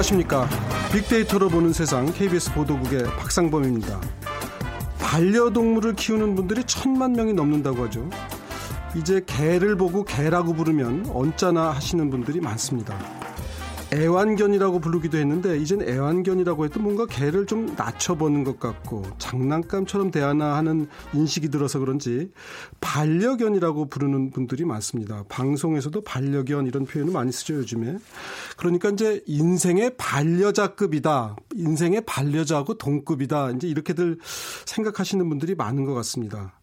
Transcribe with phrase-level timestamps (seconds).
[0.00, 0.48] 안녕하십니까.
[0.92, 4.00] 빅데이터로 보는 세상 KBS 보도국의 박상범입니다.
[4.98, 8.08] 반려동물을 키우는 분들이 천만 명이 넘는다고 하죠.
[8.96, 13.19] 이제 개를 보고 개라고 부르면 언짢아 하시는 분들이 많습니다.
[13.92, 20.88] 애완견이라고 부르기도 했는데 이젠 애완견이라고 해도 뭔가 개를 좀 낮춰보는 것 같고 장난감처럼 대하나 하는
[21.12, 22.30] 인식이 들어서 그런지
[22.80, 25.24] 반려견이라고 부르는 분들이 많습니다.
[25.28, 27.98] 방송에서도 반려견 이런 표현을 많이 쓰죠 요즘에.
[28.56, 31.36] 그러니까 이제 인생의 반려자급이다.
[31.54, 33.50] 인생의 반려자하고 동급이다.
[33.50, 34.18] 이제 이렇게들
[34.66, 36.59] 생각하시는 분들이 많은 것 같습니다.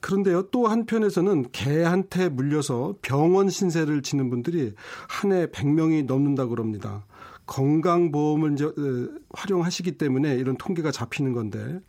[0.00, 4.74] 그런데요, 또 한편에서는 개한테 물려서 병원 신세를 지는 분들이
[5.08, 7.04] 한 해 100명이 넘는다고 그럽니다.
[7.46, 8.70] 건강보험을 이제
[9.34, 11.80] 활용하시기 때문에 이런 통계가 잡히는 건데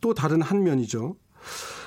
[0.00, 1.16] 또 다른 한 면이죠.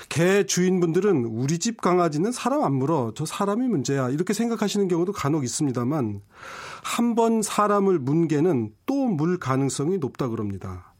[0.09, 3.13] 개 주인분들은 우리 집 강아지는 사람 안 물어.
[3.15, 4.09] 저 사람이 문제야.
[4.09, 6.21] 이렇게 생각하시는 경우도 간혹 있습니다만
[6.83, 10.90] 한 번 사람을 문 개는 또 물 가능성이 높다 그럽니다.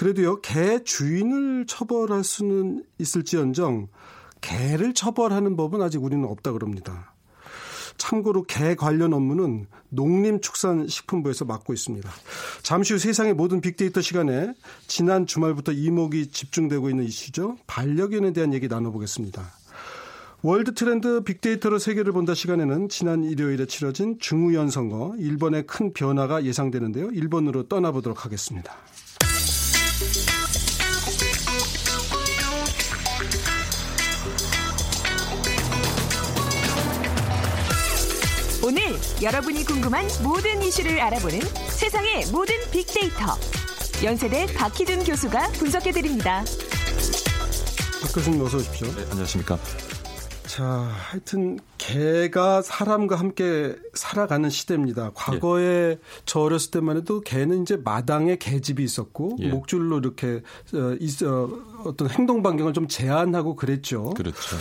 [0.00, 3.88] 그래도요, 개 주인을 처벌할 수는 있을지언정
[4.40, 7.12] 개를 처벌하는 법은 아직 우리는 없다 그럽니다.
[7.98, 12.10] 참고로 개 관련 업무는 농림축산식품부에서 맡고 있습니다.
[12.62, 14.54] 잠시 후 세상의 모든 빅데이터 시간에
[14.86, 17.58] 지난 주말부터 이목이 집중되고 있는 이슈죠.
[17.66, 19.52] 반려견에 대한 얘기 나눠보겠습니다.
[20.40, 27.10] 월드 트렌드 빅데이터로 세계를 본다 시간에는 지난 일요일에 치러진 중의원 선거, 일본의 큰 변화가 예상되는데요.
[27.10, 28.74] 일본으로 떠나보도록 하겠습니다.
[38.70, 38.82] 오늘
[39.20, 43.36] 여러분이 궁금한 모든 이슈를 알아보는 세상의 모든 빅데이터.
[44.04, 46.44] 연세대 박희준 교수가 분석해 드립니다.
[48.00, 48.86] 박 교수님 어서 오십시오.
[48.94, 49.58] 네, 안녕하십니까.
[50.46, 55.10] 자, 하여튼 개가 사람과 함께 살아가는 시대입니다.
[55.14, 55.98] 과거에 예.
[56.24, 59.48] 저 어렸을 때만 해도 개는 이제 마당에 개집이 있었고 예.
[59.48, 60.42] 목줄로 이렇게
[60.74, 61.50] 어, 있어
[61.84, 64.10] 어떤 행동 반경을 좀 제한하고 그랬죠.
[64.10, 64.56] 그렇죠.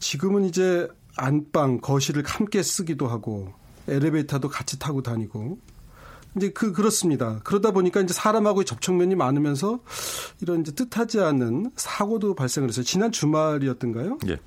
[0.00, 3.52] 지금은 이제 안방, 거실을 함께 쓰기도 하고
[3.88, 5.58] 엘리베이터도 같이 타고 다니고
[6.36, 7.40] 이제 그 그렇습니다.
[7.44, 9.80] 그러다 보니까 이제 사람하고의 접촉면이 많으면서
[10.40, 12.84] 이런 이제 뜻하지 않은 사고도 발생을 했어요.
[12.84, 14.18] 지난 주말이었던가요?
[14.28, 14.38] 예.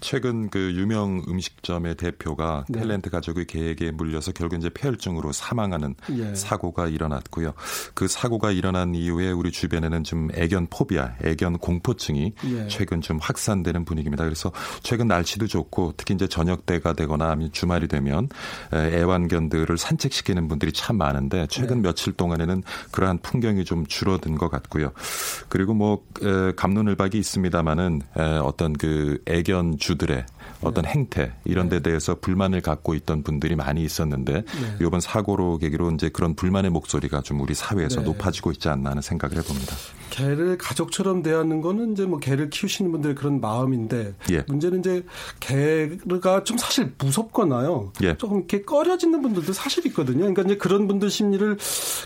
[0.00, 2.80] 최근 그 유명 음식점의 대표가 네.
[2.80, 6.34] 탤런트 가족의 계획에 물려서 결국 이제 폐혈증으로 사망하는 예.
[6.34, 7.52] 사고가 일어났고요.
[7.94, 12.68] 그 사고가 일어난 이후에 우리 주변에는 좀 애견 포비아, 애견 공포증이 예.
[12.68, 14.24] 최근 좀 확산되는 분위기입니다.
[14.24, 14.52] 그래서
[14.82, 18.28] 최근 날씨도 좋고 특히 이제 저녁 때가 되거나 주말이 되면
[18.72, 21.88] 애완견들을 산책시키는 분들이 참 많은데 최근 네.
[21.88, 24.92] 며칠 동안에는 그러한 풍경이 좀 줄어든 것 같고요.
[25.48, 26.04] 그리고 뭐
[26.56, 28.02] 감론을박이 있습니다만은
[28.42, 30.24] 어떤 그 애견 주 주들의
[30.62, 30.90] 어떤 네.
[30.90, 31.82] 행태 이런 데 네.
[31.82, 34.44] 대해서 불만을 갖고 있던 분들이 많이 있었는데 네.
[34.80, 38.06] 이번 사고로 계기로 이제 그런 불만의 목소리가 좀 우리 사회에서 네.
[38.06, 39.74] 높아지고 있지 않나 하는 생각을 해봅니다.
[40.10, 44.44] 개를 가족처럼 대하는 거는 이제 뭐 개를 키우시는 분들 그런 마음인데 예.
[44.46, 45.04] 문제는 이제
[45.38, 47.92] 개가 좀 사실 무섭거나요.
[48.02, 48.16] 예.
[48.16, 50.20] 조금 이렇게 꺼려지는 분들도 사실 있거든요.
[50.20, 51.56] 그러니까 이제 그런 분들 심리를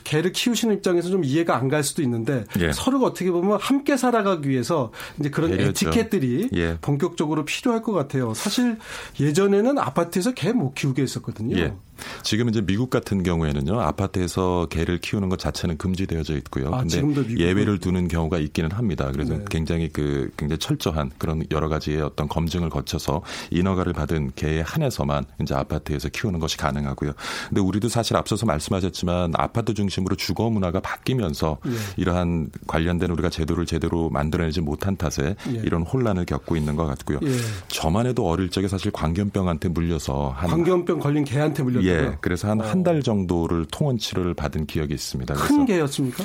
[0.04, 2.72] 개를 키우시는 입장에서 좀 이해가 안 갈 수도 있는데 예.
[2.72, 5.88] 서로가 어떻게 보면 함께 살아가기 위해서 이제 그런 배려죠.
[5.88, 6.78] 에티켓들이 예.
[6.80, 8.32] 본격적으로 필요할 것 같아요.
[8.44, 8.78] 사실
[9.18, 11.56] 예전에는 아파트에서 개 못 키우게 했었거든요.
[11.56, 11.74] 예.
[12.22, 16.72] 지금 이제 미국 같은 경우에는요 아파트에서 개를 키우는 것 자체는 금지되어져 있고요.
[16.72, 17.02] 아, 근데
[17.38, 19.10] 예외를 두는 경우가 있기는 합니다.
[19.12, 19.44] 그래서 네.
[19.50, 25.54] 굉장히 그 굉장히 철저한 그런 여러 가지의 어떤 검증을 거쳐서 인허가를 받은 개에 한해서만 이제
[25.54, 27.12] 아파트에서 키우는 것이 가능하고요.
[27.48, 31.72] 근데 우리도 사실 앞서서 말씀하셨지만 아파트 중심으로 주거 문화가 바뀌면서 네.
[31.96, 35.62] 이러한 관련된 우리가 제도를 제대로 만들어내지 못한 탓에 네.
[35.64, 37.18] 이런 혼란을 겪고 있는 것 같고요.
[37.22, 37.28] 예.
[37.68, 42.60] 저만 해도 어릴 적에 사실 광견병한테 물려서 한 광견병 걸린 개한테 물려 예, 그래서 한
[42.60, 43.00] 한달 어.
[43.00, 45.34] 정도를 통원 치료를 받은 기억이 있습니다.
[45.34, 46.24] 큰 개였습니까?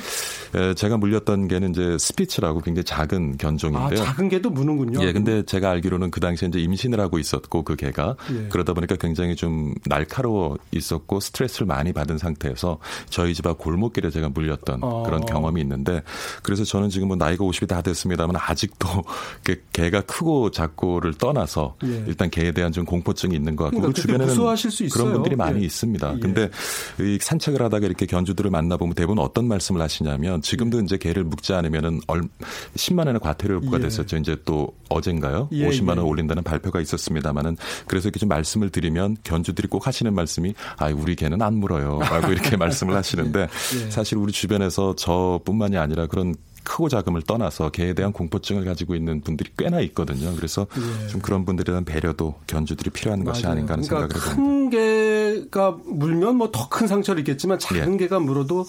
[0.56, 4.00] 예, 제가 물렸던 개는 이제 스피츠라고 굉장히 작은 견종인데요.
[4.00, 5.02] 아, 작은 개도 무는군요.
[5.02, 8.48] 예, 근데 제가 알기로는 그 당시에 이제 임신을 하고 있었고 그 개가 예.
[8.48, 12.78] 그러다 보니까 굉장히 좀 날카로워 있었고 스트레스를 많이 받은 상태에서
[13.08, 15.02] 저희 집 앞 골목길에 제가 물렸던 어.
[15.04, 16.02] 그런 경험이 있는데
[16.42, 18.88] 그래서 저는 지금 뭐 나이가 50이 다 됐습니다만 아직도
[19.44, 22.04] 그 개가 크고 작고를 떠나서 예.
[22.06, 24.34] 일단 개에 대한 좀 공포증이 있는 것 같고 그러니까 주변에는
[24.92, 25.66] 그런 분들이 많이 많이 예.
[25.66, 26.14] 있습니다.
[26.16, 26.20] 예.
[26.20, 26.50] 근데
[26.98, 30.82] 이 산책을 하다가 이렇게 견주들을 만나보면 대부분 어떤 말씀을 하시냐면 지금도 예.
[30.82, 32.22] 이제 개를 묵지 않으면은 얼
[32.76, 33.82] 10만 원의 과태료 요구가 예.
[33.82, 34.16] 됐었죠.
[34.16, 35.48] 이제 또 어젠가요?
[35.52, 35.68] 예.
[35.68, 36.02] 50만 원 예.
[36.02, 37.56] 올린다는 발표가 있었습니다만은
[37.86, 42.00] 그래서 이렇게 좀 말씀을 드리면 견주들이 꼭 하시는 말씀이 아, 우리 개는 안 물어요.
[42.00, 43.48] 라고 이렇게 말씀을 하시는데
[43.88, 49.50] 사실 우리 주변에서 저뿐만이 아니라 그런 크고 작음을 떠나서 개에 대한 공포증을 가지고 있는 분들이
[49.56, 50.34] 꽤나 있거든요.
[50.36, 50.66] 그래서
[51.04, 51.08] 예.
[51.08, 53.32] 좀 그런 분들에 대한 배려도 견주들이 필요한 맞아요.
[53.32, 54.36] 것이 아닌가 하는 그러니까 생각을 해봅니다.
[54.36, 57.96] 큰 개가 물면 뭐 더 큰 상처를 입겠지만 작은 예.
[57.98, 58.64] 개가 물어도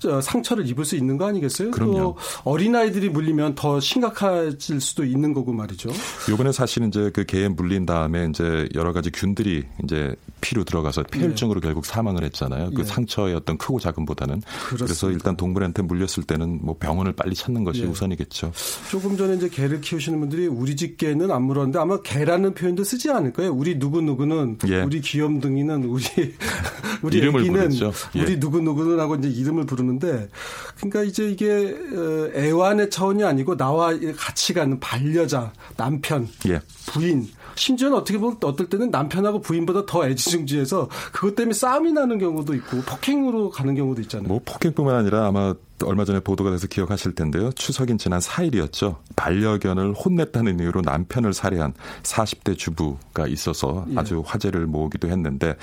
[0.00, 1.72] 그, 상처를 입을 수 있는 거 아니겠어요?
[1.72, 2.16] 그럼요.
[2.44, 5.90] 어린아이들이 물리면 더 심각해질 수도 있는 거고 말이죠.
[6.30, 11.60] 요번에 사실은 이제 그 개에 물린 다음에 이제 여러 가지 균들이 이제 피로 들어가서 폐혈증으로
[11.62, 11.66] 예.
[11.66, 12.70] 결국 사망을 했잖아요.
[12.70, 12.84] 그 예.
[12.84, 14.84] 상처의 어떤 크고 작음보다는 그렇습니다.
[14.84, 17.86] 그래서 일단 동물한테 물렸을 때는 뭐 병원을 빨리 찾는 것이 예.
[17.86, 18.52] 우선이겠죠.
[18.90, 23.10] 조금 전에 이제 개를 키우시는 분들이 우리 집 개는 안 물었는데 아마 개라는 표현도 쓰지
[23.10, 23.52] 않을 거예요.
[23.52, 24.82] 우리 누구 누구는 예.
[24.82, 26.04] 우리 귀염둥이는 우리
[27.02, 27.92] 우리 이름을 부르죠.
[28.16, 28.22] 예.
[28.22, 30.28] 우리 누구 누구는 하고 이제 이름을 부르는데
[30.76, 36.60] 그러니까 이제 이게 어, 애완의 차원이 아니고 나와 같이 가는 반려자, 남편, 예.
[36.86, 42.54] 부인 심지어는 어떻게 보면 어떨 때는 남편하고 부인보다 더 애지중지해서 그것 때문에 싸움이 나는 경우도
[42.54, 44.28] 있고 폭행으로 가는 경우도 있잖아요.
[44.28, 45.54] 뭐 폭행뿐만 아니라 아마
[45.84, 47.52] 얼마 전에 보도가 돼서 기억하실 텐데요.
[47.52, 48.96] 추석인 지난 4일이었죠.
[49.16, 53.94] 반려견을 혼냈다는 이유로 남편을 살해한 40대 주부가 있어서 예.
[53.96, 55.56] 아주 화제를 모으기도 했는데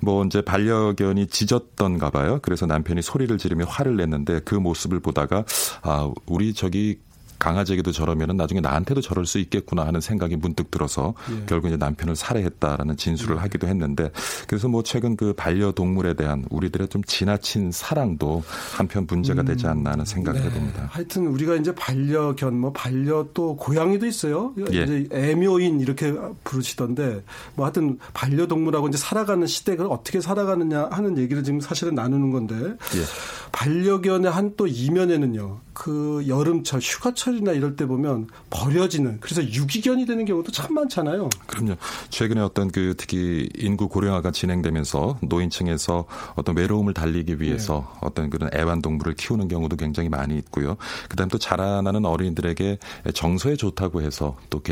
[0.00, 2.38] 뭐 이제 반려견이 짖었던가 봐요.
[2.42, 5.44] 그래서 남편이 소리를 지르며 화를 냈는데 그 모습을 보다가
[5.82, 6.98] 아, 우리 저기
[7.42, 11.44] 강아지에게도 저러면은 나중에 나한테도 저럴 수 있겠구나 하는 생각이 문득 들어서 예.
[11.46, 13.40] 결국 이제 남편을 살해했다라는 진술을 예.
[13.40, 14.12] 하기도 했는데
[14.46, 18.44] 그래서 뭐 최근 그 반려동물에 대한 우리들의 좀 지나친 사랑도
[18.76, 20.46] 한편 문제가 되지 않나 하는 생각을 네.
[20.46, 20.86] 해봅니다.
[20.90, 24.54] 하여튼 우리가 이제 반려견 뭐 반려 또 고양이도 있어요.
[24.58, 24.84] 예.
[24.84, 27.24] 이제 애묘인 이렇게 부르시던데
[27.56, 33.02] 뭐 하여튼 반려동물하고 이제 살아가는 시대가 어떻게 살아가느냐 하는 얘기를 지금 사실은 나누는 건데 예.
[33.50, 35.60] 반려견의 한 또 이면에는요.
[35.74, 41.28] 그 여름철 휴가철이나 이럴 때 보면 버려지는 그래서 유기견이 되는 경우도 참 많잖아요.
[41.46, 41.74] 그럼요.
[42.10, 47.98] 최근에 어떤 그 특히 인구 고령화가 진행되면서 노인층에서 어떤 외로움을 달리기 위해서 네.
[48.02, 50.76] 어떤 그런 애완동물을 키우는 경우도 굉장히 많이 있고요.
[51.08, 52.78] 그다음 또 자라나는 어린이들에게
[53.14, 54.62] 정서에 좋다고 해서 또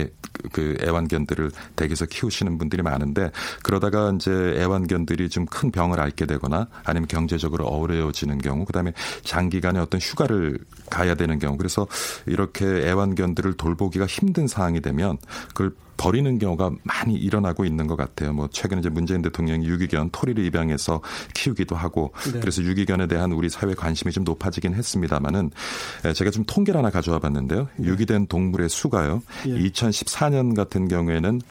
[0.53, 3.31] 그 애완견들을 댁에서 키우시는 분들이 많은데
[3.63, 8.93] 그러다가 이제 애완견들이 좀 큰 병을 앓게 되거나 아니면 경제적으로 어려워지는 경우 그다음에
[9.25, 10.59] 장기간의 어떤 휴가를
[10.91, 11.57] 가야 되는 경우.
[11.57, 11.87] 그래서
[12.27, 15.17] 이렇게 애완견들을 돌보기가 힘든 상황이 되면
[15.49, 18.33] 그걸 버리는 경우가 많이 일어나고 있는 것 같아요.
[18.33, 21.03] 뭐 최근에 이제 문재인 대통령이 유기견 토리를 입양해서
[21.35, 22.41] 키우기도 하고 네.
[22.41, 25.51] 그래서 유기견에 대한 우리 사회 관심이 좀 높아지긴 했습니다만은
[26.15, 27.69] 제가 좀 통계를 하나 가져와 봤는데요.
[27.77, 27.87] 네.
[27.87, 29.23] 유기된 동물의 수가요.
[29.47, 29.51] 예.
[29.51, 31.43] 2014년 같은 경우에는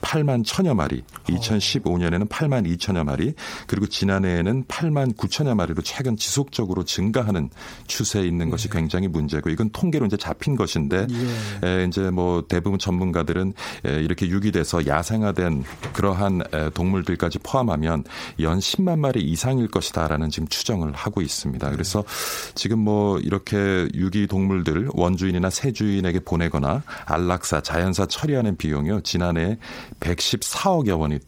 [0.00, 3.34] 8만 천여 마리, 2015년에는 8만 2천여 마리,
[3.66, 7.50] 그리고 지난해에는 8만 9천여 마리로 최근 지속적으로 증가하는
[7.86, 8.78] 추세에 있는 것이 네.
[8.78, 11.06] 굉장히 문제고 이건 통계로 이제 잡힌 것인데
[11.62, 11.84] 예.
[11.84, 13.52] 이제 뭐 대부분 전문가들은
[13.82, 16.42] 이렇게 유기돼서 야생화된 그러한
[16.74, 18.04] 동물들까지 포함하면
[18.40, 21.70] 연 10만 마리 이상일 것이다라는 지금 추정을 하고 있습니다.
[21.70, 22.04] 그래서
[22.54, 29.58] 지금 뭐 이렇게 유기 동물들 원주인이나 세주인에게 보내거나 안락사, 자연사 처리하는 비용이요 지난해
[30.00, 31.18] 114억여 원이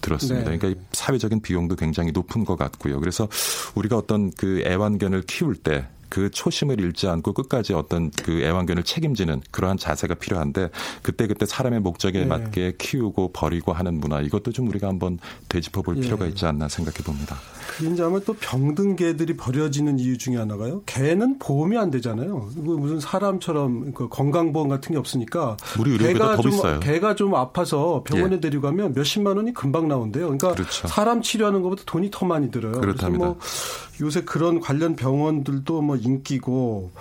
[0.00, 0.50] 들었습니다.
[0.50, 0.58] 네.
[0.58, 2.98] 그러니까 사회적인 비용도 굉장히 높은 것 같고요.
[3.00, 3.28] 그래서
[3.74, 9.40] 우리가 어떤 그 애완견을 키울 때 그 초심을 잃지 않고 끝까지 어떤 그 애완견을 책임지는
[9.50, 10.68] 그러한 자세가 필요한데
[11.00, 12.26] 그때 그때 사람의 목적에 네.
[12.26, 15.18] 맞게 키우고 버리고 하는 문화 이것도 좀 우리가 한번
[15.48, 16.02] 되짚어 볼 예.
[16.02, 17.38] 필요가 있지 않나 생각해 봅니다.
[17.80, 20.82] 이제 아마 또 병든 개들이 버려지는 이유 중에 하나가요.
[20.84, 22.50] 개는 보험이 안 되잖아요.
[22.56, 26.80] 무슨 사람처럼 그 건강보험 같은 게 없으니까 우리 의료비가 더 좀, 비싸요.
[26.80, 28.40] 개가 좀 아파서 병원에 예.
[28.40, 30.24] 데리고 가면 몇십만 원이 금방 나온대요.
[30.24, 30.86] 그러니까 그렇죠.
[30.88, 32.72] 사람 치료하는 것보다 돈이 더 많이 들어요.
[32.72, 33.24] 그렇답니다.
[33.24, 33.38] 뭐
[34.02, 36.92] 요새 그런 관련 병원들도 뭐 인기고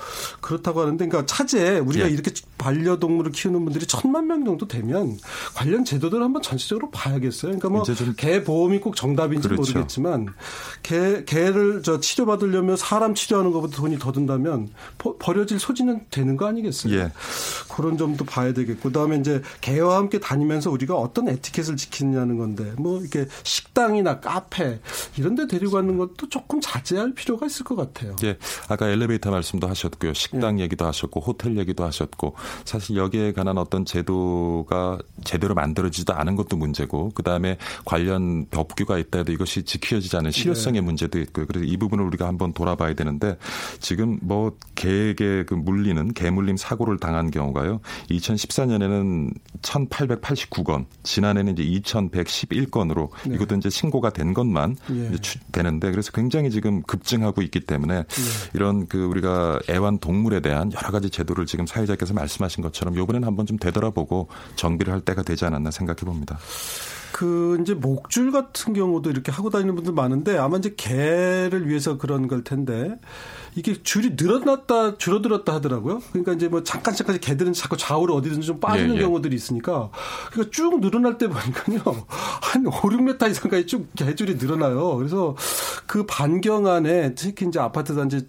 [0.41, 2.11] 그렇다고 하는데 그러니까 차제 우리가 예.
[2.11, 5.17] 이렇게 반려동물을 키우는 분들이 천만 명 정도 되면
[5.55, 7.57] 관련 제도들 한번 전체적으로 봐야겠어요.
[7.57, 7.83] 그러니까 뭐
[8.17, 9.73] 개 보험이 꼭 정답인지 그렇죠.
[9.73, 10.27] 모르겠지만
[10.83, 16.37] 개 개를 저 치료 받으려면 사람 치료하는 것보다 돈이 더 든다면 버, 버려질 소지는 되는
[16.37, 16.93] 거 아니겠어요?
[16.93, 17.11] 예.
[17.73, 22.99] 그런 점도 봐야 되겠고 그다음에 이제 개와 함께 다니면서 우리가 어떤 에티켓을 지키느냐는 건데 뭐
[22.99, 24.79] 이렇게 식당이나 카페
[25.17, 28.15] 이런 데 데리고 가는 것도 조금 자제할 필요가 있을 것 같아요.
[28.23, 28.37] 예.
[28.67, 30.13] 아까 엘리베이터 말씀도 하셨고요.
[30.13, 30.63] 식당 예.
[30.63, 37.11] 얘기도 하셨고 호텔 얘기도 하셨고 사실 여기에 관한 어떤 제도가 제대로 만들어지지도 않은 것도 문제고
[37.11, 40.85] 그다음에 관련 법규가 있다 해도 이것이 지켜지지 않은 실효성의 네.
[40.85, 41.45] 문제도 있고요.
[41.45, 43.37] 그래서 이 부분을 우리가 한번 돌아봐야 되는데
[43.79, 47.79] 지금 뭐 개에게 그 물리는 개물림 사고를 당한 경우가요.
[48.09, 53.35] 2014년에는 1,889건, 지난해는 이제 2,111건으로 네.
[53.35, 55.11] 이것도 이제 신고가 된 것만 예.
[55.13, 58.03] 이제 되는데 그래서 굉장히 지금 급증하고 있기 때문에 예.
[58.53, 63.27] 이런 그 우리가 애완 동물에 대한 여러 가지 제도를 지금 사회자께서 말씀 말씀하신 것처럼 요번에는
[63.27, 66.37] 한번 좀 되돌아보고 정비를 할 때가 되지 않았나 생각해 봅니다.
[67.11, 72.27] 그 이제 목줄 같은 경우도 이렇게 하고 다니는 분들 많은데 아마 이제 개를 위해서 그런
[72.27, 72.97] 걸 텐데
[73.55, 76.01] 이게 줄이 늘어났다 줄어들었다 하더라고요.
[76.11, 79.01] 그러니까 이제 뭐 잠깐 잠깐 개들은 자꾸 좌우로 어디든지 좀 빠지는 예, 예.
[79.01, 79.89] 경우들이 있으니까
[80.31, 84.95] 그러니까 쭉 늘어날 때 보니까요 한 5, 6m 이상까지 쭉 개줄이 늘어나요.
[84.95, 85.35] 그래서
[85.85, 88.27] 그 반경 안에 특히 이제 아파트 단지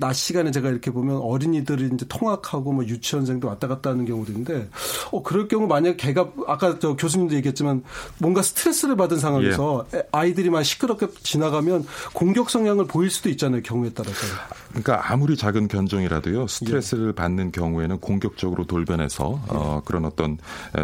[0.00, 4.68] 낮 시간에 제가 이렇게 보면 어린이들이 이제 통학하고 뭐 유치원생도 왔다 갔다 하는 경우도 있는데
[5.10, 7.84] 어 그럴 경우 만약 개가 아까 저 교수님도 얘기했지만
[8.18, 10.02] 뭔가 스트레스를 받은 상황에서 예.
[10.12, 14.26] 아이들이 막 시끄럽게 지나가면 공격 성향을 보일 수도 있잖아요 경우에 따라서.
[14.70, 17.12] 그러니까 아무리 작은 견종이라도요 스트레스를 예.
[17.12, 19.54] 받는 경우에는 공격적으로 돌변해서 예.
[19.56, 20.38] 어, 그런 어떤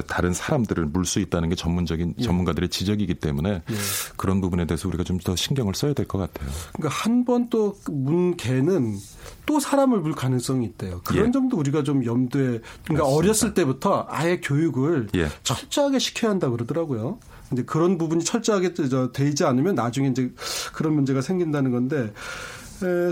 [0.06, 2.23] 다른 사람들을 물 수 있다는 게 전문적인 예.
[2.23, 3.75] 전문가들의 지적이기 때문에 예.
[4.16, 6.50] 그런 부분에 대해서 우리가 좀 더 신경을 써야 될 것 같아요.
[6.75, 8.97] 그러니까 한 번 또 문 개는
[9.47, 11.00] 또 사람을 물 가능성이 있대요.
[11.04, 11.30] 그런 예.
[11.30, 12.42] 점도 우리가 좀 염두에
[12.85, 13.04] 그러니까 맞습니다.
[13.04, 15.28] 어렸을 때부터 아예 교육을 예.
[15.44, 17.18] 철저하게 시켜야 한다 그러더라고요.
[17.52, 18.75] 이제 그런 부분이 철저하게
[19.12, 20.33] 되지 않으면 나중에 이제
[20.73, 22.12] 그런 문제가 생긴다는 건데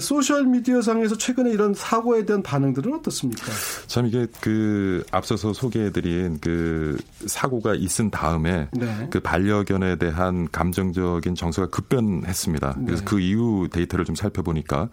[0.01, 3.53] 소셜 미디어 상에서 최근에 이런 사고에 대한 반응들은 어떻습니까?
[3.87, 9.09] 참 이게 그 앞서서 소개해드린 그 사고가 있은 다음에 네.
[9.11, 12.75] 그 반려견에 대한 감정적인 정서가 급변했습니다.
[12.79, 12.85] 네.
[12.87, 14.89] 그래서 그 이후 데이터를 좀 살펴보니까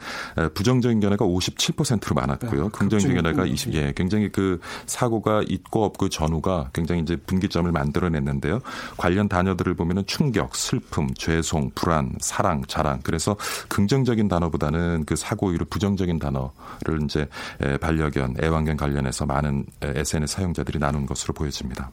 [0.54, 2.64] 부정적인 견해가 57%로 많았고요.
[2.64, 2.70] 네.
[2.72, 3.74] 긍정적인 견해가 20.
[3.74, 8.60] 예, 굉장히 그 사고가 있고 없고 전후가 굉장히 이제 분기점을 만들어냈는데요.
[8.98, 13.00] 관련 단어들을 보면은 충격, 슬픔, 죄송, 불안, 사랑, 자랑.
[13.04, 13.36] 그래서
[13.68, 17.28] 긍정적인 단어보다 보다는 그 사고 이후 부정적인 단어를 이제
[17.82, 21.92] 반려견, 애완견 관련해서 많은 SNS 사용자들이 나눈 것으로 보여집니다.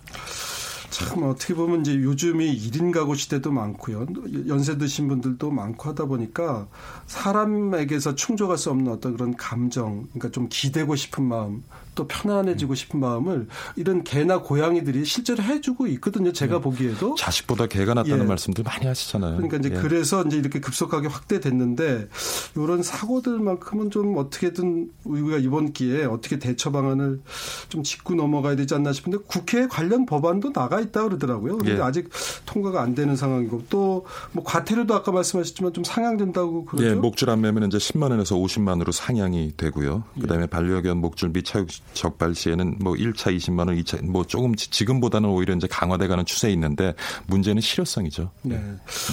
[0.91, 4.07] 참 어떻게 보면 이제 요즘이 1인 가구 시대도 많고요.
[4.47, 6.69] 연세 드신 분들도 많고 하다 보니까
[7.07, 11.65] 사람에게서 충족할 수 없는 어떤 그런 감정, 그러니까 좀 기대고 싶은 마음,
[11.97, 16.33] 또 편안해지고 싶은 마음을 이런 개나 고양이들이 실제로 해주고 있거든요.
[16.33, 16.61] 제가 네.
[16.61, 18.29] 보기에도 자식보다 개가 낫다는 예.
[18.29, 19.37] 말씀들 많이 하시잖아요.
[19.39, 19.81] 그러니까 이제 예.
[19.81, 22.09] 그래서 이제 이렇게 급속하게 확대됐는데
[22.55, 27.21] 이런 사고들만큼은 좀 어떻게든 우리가 이번 기회에 어떻게 대처 방안을
[27.69, 31.59] 좀 짚고 넘어가야 되지 않나 싶은데 국회 관련 법안도 나가 있다 그러더라고요.
[31.59, 31.85] 그런데 예.
[31.85, 32.11] 아직
[32.47, 33.97] 통과가 안 되는 상황이고 또
[34.33, 36.89] 뭐 과태료도 아까 말씀하셨지만 좀 상향된다고 그러죠.
[36.89, 40.05] 예, 목줄 안 매면 이제 10만 원에서 50만 원으로 상향이 되고요.
[40.21, 40.47] 그다음에 예.
[40.47, 45.55] 반려견 목줄 및 차육 적발 시에는 뭐 1차 20만 원, 2차 뭐 조금 지금보다는 오히려
[45.55, 46.95] 이제 강화돼 가는 추세에 있는데
[47.27, 48.31] 문제는 실효성이죠.
[48.43, 48.61] 네.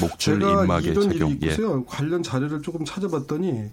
[0.02, 1.12] 목줄 입막의 적용.
[1.32, 1.80] 일이 있고요.
[1.80, 1.84] 예.
[1.88, 3.70] 관련 자료를 조금 찾아봤더니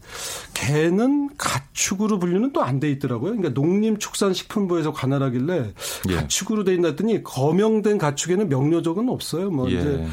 [0.54, 3.37] 개는 가축으로 분류는 또 안 돼 있더라고요.
[3.37, 5.73] 그러니까 농림축산식품부에서 관할하길래
[6.09, 6.14] 예.
[6.14, 9.50] 가축으로 돼 있나 했더니 거명된 가축에는 명료적은 없어요.
[9.50, 9.75] 뭐 예.
[9.78, 10.07] 이제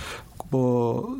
[0.50, 1.18] 뭐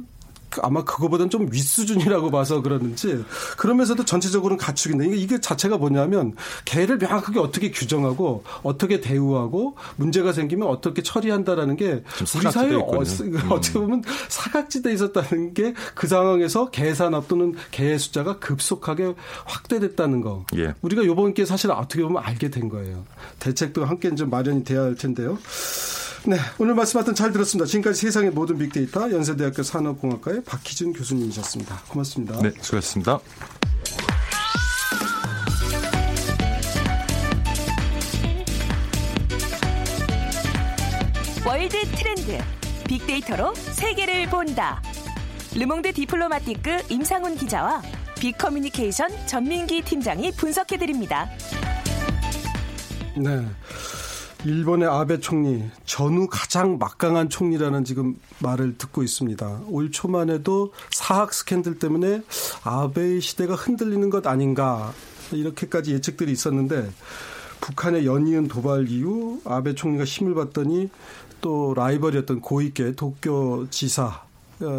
[0.62, 3.24] 아마 그거보다는 좀 윗수준이라고 봐서 그러는지
[3.58, 6.36] 그러면서도 전체적으로는 가축인데 이게 자체가 뭐냐면
[6.66, 12.04] 개를 명확하게 어떻게 규정하고 어떻게 대우하고 문제가 생기면 어떻게 처리한다라는 게
[12.36, 13.52] 우리 사회에 어, 음.
[13.52, 20.46] 어떻게 보면 사각지대에 있었다는 게 그 상황에서 개 산업 또는 개의 숫자가 급속하게 확대됐다는 거.
[20.56, 20.74] 예.
[20.82, 23.06] 우리가 요번 기회에 사실 어떻게 보면 알게 된 거예요.
[23.40, 25.38] 대책도 함께 좀 마련이 돼야 할 텐데요.
[26.26, 27.66] 네, 오늘 말씀 하여튼 잘 들었습니다.
[27.66, 31.84] 지금까지 세상의 모든 빅데이터 연세대학교 산업공학과의 박희준 교수님이셨습니다.
[31.88, 32.42] 고맙습니다.
[32.42, 33.20] 네, 수고하셨습니다.
[41.46, 42.38] 월드 트렌드
[42.88, 44.82] 빅데이터로 세계를 본다.
[45.56, 47.82] 르몽드 디플로마티크 임상훈 기자와
[48.20, 51.30] 빅커뮤니케이션 전민기 팀장이 분석해 드립니다.
[53.16, 53.46] 네.
[54.48, 59.64] 일본의 아베 총리 전후 가장 막강한 총리라는 지금 말을 듣고 있습니다.
[59.68, 62.22] 올 초만 해도 사학 스캔들 때문에
[62.64, 64.94] 아베의 시대가 흔들리는 것 아닌가
[65.34, 66.90] 이렇게까지 예측들이 있었는데
[67.60, 70.90] 북한의 연이은 도발 이후 아베 총리가 힘을 받더니
[71.42, 74.27] 또 라이벌이었던 고이케 도쿄 지사 어,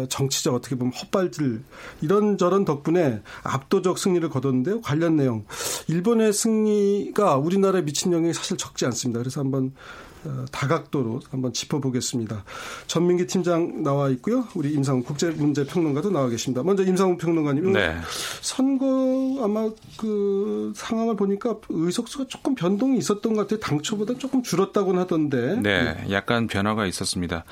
[0.09, 1.61] 정치적 어떻게 보면 헛발질
[2.01, 4.81] 이런저런 덕분에 압도적 승리를 거뒀는데요.
[4.81, 5.45] 관련 내용
[5.87, 9.19] 일본의 승리가 우리나라에 미친 영향이 사실 적지 않습니다.
[9.19, 10.08] 그래서 한번 어,
[10.51, 12.43] 다각도로 한번 짚어보겠습니다.
[12.87, 14.47] 전민기 팀장 나와 있고요.
[14.55, 16.63] 우리 임상훈 국제문제평론가도 나와 계십니다.
[16.63, 17.73] 먼저 임상훈 평론가님.
[17.73, 17.95] 네.
[18.41, 23.59] 선거 아마 그 상황을 보니까 의석수가 조금 변동이 있었던 것 같아요.
[23.59, 25.59] 당초보다 조금 줄었다고는 하던데.
[25.61, 26.05] 네.
[26.11, 27.43] 약간 변화가 있었습니다.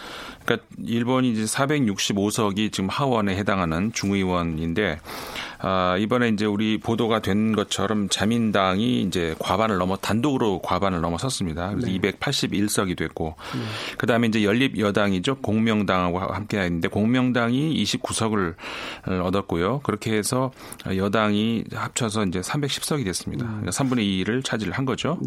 [0.45, 4.99] 그러니까 일본이 이제 465석이 지금 하원에 해당하는 중의원인데
[5.59, 11.69] 아, 이번에 이제 우리 보도가 된 것처럼 자민당이 이제 과반을 넘어 단독으로 과반을 넘어섰습니다.
[11.71, 11.99] 그래서 네.
[11.99, 13.61] 281석이 됐고 네.
[13.97, 15.37] 그다음에 이제 연립 여당이죠.
[15.37, 18.55] 공명당하고 함께 했는데 공명당이 29석을
[19.23, 19.79] 얻었고요.
[19.83, 20.51] 그렇게 해서
[20.85, 23.45] 여당이 합쳐서 이제 310석이 됐습니다.
[23.45, 23.61] 음.
[23.61, 25.17] 그러니까 3분의 2를 차지를 한 거죠.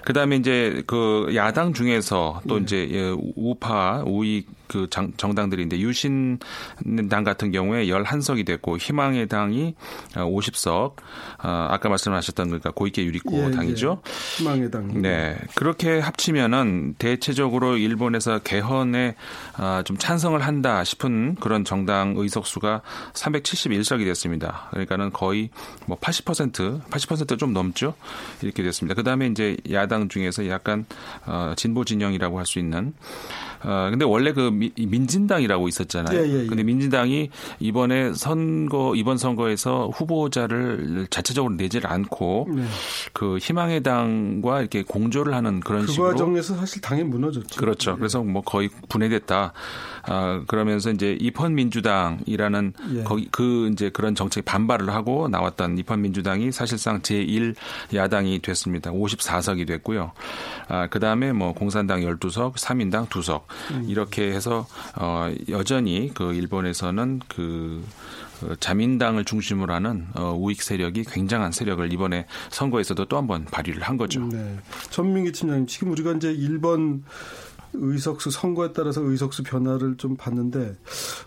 [0.00, 0.04] 네.
[0.04, 2.62] 그다음에 이제 그 야당 중에서 또 네.
[2.62, 9.74] 이제 예, 우파 우익 그 정당들인데 유신당 같은 경우에 11석이 됐고 희망의 당이
[10.14, 10.94] 50석, 어,
[11.42, 14.00] 아까 말씀하셨던 그러니까 고이케 유리코 예, 당이죠.
[14.06, 14.10] 예.
[14.38, 15.02] 희망의 당.
[15.02, 15.36] 네.
[15.56, 19.16] 그렇게 합치면은 대체적으로 일본에서 개헌에
[19.54, 22.82] 아, 좀 찬성을 한다 싶은 그런 정당 의석수가
[23.14, 24.68] 371석이 됐습니다.
[24.70, 25.50] 그러니까는 거의
[25.86, 27.94] 뭐 80%, 80%좀 넘죠.
[28.40, 28.94] 이렇게 됐습니다.
[28.94, 30.86] 그다음에 이제 야당 중에서 약간
[31.26, 32.94] 어, 진보 진영이라고 할 수 있는
[33.62, 36.18] 어, 근데 원래 그 미, 민진당이라고 있었잖아요.
[36.18, 36.46] 예, 예, 예.
[36.46, 42.64] 근데 민진당이 이번에 선거, 이번 선거에서 후보자를 자체적으로 내질 않고 네.
[43.12, 46.08] 그 희망의 당과 이렇게 공조를 하는 그런 그 식으로.
[46.08, 47.60] 그 과정에서 사실 당이 무너졌죠.
[47.60, 47.92] 그렇죠.
[47.92, 47.96] 예.
[47.96, 49.52] 그래서 뭐 거의 분해됐다.
[50.02, 53.02] 아, 그러면서 이제 입헌민주당이라는 예.
[53.04, 57.54] 거기 그 이제 그런 정책에 반발을 하고 나왔던 입헌민주당이 사실상 제1
[57.94, 58.90] 야당이 됐습니다.
[58.90, 60.12] 54석이 됐고요.
[60.68, 63.42] 아, 그다음에 뭐 공산당 12석, 3인당 2석.
[63.72, 63.84] 음.
[63.88, 64.66] 이렇게 해서
[64.96, 67.84] 어 여전히 그 일본에서는 그
[68.42, 73.82] 어, 자민당을 중심으로 하는 어, 우익 세력이 굉장한 세력을 이번에 선거에서도 또 한 번 발휘를
[73.82, 74.20] 한 거죠.
[74.26, 74.58] 네.
[74.88, 77.02] 전민기 팀장님, 지금 우리가 이제 1번
[77.72, 80.74] 의석수 선거에 따라서 의석수 변화를 좀 봤는데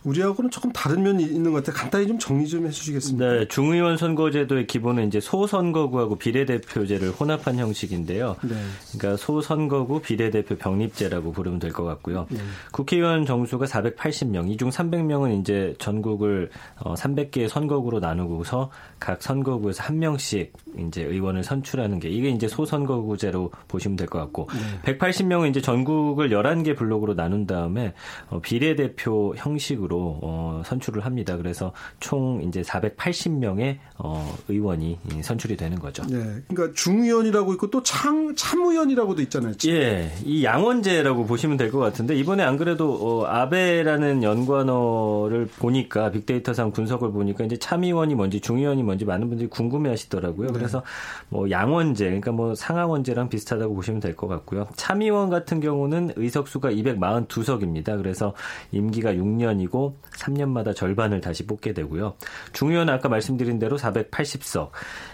[0.04, 1.76] 우리하고는 조금 다른 면이 있는 것 같아요.
[1.82, 3.26] 간단히 좀 정리 좀 해주시겠습니까?
[3.34, 8.36] 네, 중의원 선거제도의 기본은 이제 소선거구하고 비례대표제를 혼합한 형식인데요.
[8.44, 8.56] 네.
[8.98, 12.28] 그러니까 소선거구 비례대표 병립제라고 부르면 될 것 같고요.
[12.30, 12.38] 네.
[12.72, 18.70] 국회의원 정수가 480명, 이 중 300명은 이제 전국을 300개의 어, 선거구로 나누고서
[19.00, 20.54] 각 선거구에서 한 명씩
[20.88, 24.48] 이제 의원을 선출하는 게 이게 이제 소선거구제로 보시면 될 것 같고
[24.84, 24.98] 네.
[24.98, 27.94] 180명은 이제 전국을 11개 블록으로 나눈 다음에
[28.30, 31.38] 어, 비례대표 형식으로 어, 선출을 합니다.
[31.38, 36.04] 그래서 총 이제 480명의 어, 의원이 선출이 되는 거죠.
[36.08, 36.42] 네.
[36.48, 39.54] 그러니까 중의원이라고 있고 또 참, 참의원이라고도 있잖아요.
[39.58, 39.76] 지금.
[39.78, 40.12] 예.
[40.26, 47.12] 이 양원제라고 보시면 될 것 같은데 이번에 안 그래도 어, 아베라는 연관어를 보니까 빅데이터상 분석을
[47.12, 50.48] 보니까 이제 참의원이 뭔지 중의원이 뭔지 많은 분들이 궁금해 하시더라고요.
[50.48, 50.54] 네.
[50.54, 50.84] 그래서
[51.30, 54.68] 뭐 양원제, 그러니까 뭐 상하원제랑 비슷하다고 보시면 될 것 같고요.
[54.76, 57.98] 참의원 같은 경우는 의석수가 242석입니다.
[57.98, 58.34] 그래서
[58.72, 62.16] 임기가 6년이고 3년마다 절반을 다시 뽑게 되고요.
[62.54, 64.70] 중의원 아까 말씀드린 대로 480석.